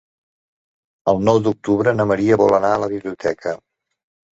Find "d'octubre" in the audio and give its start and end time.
1.49-1.95